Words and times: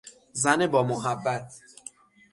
زن 0.33 0.67
با 0.67 0.83
محبت 0.83 1.53